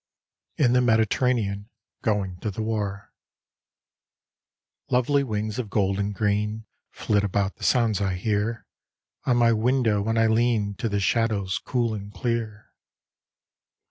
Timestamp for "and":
5.99-6.11, 11.93-12.11